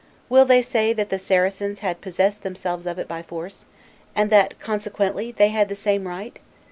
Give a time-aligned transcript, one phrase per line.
[0.29, 3.65] Will they say, that the Saracens had possessed themselves of it by force,
[4.15, 6.39] and that, consequently, they had the same right?